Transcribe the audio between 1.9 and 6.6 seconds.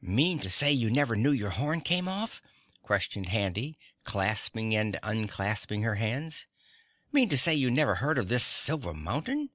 off?" questioned Handy, clasping and unclasping her hands.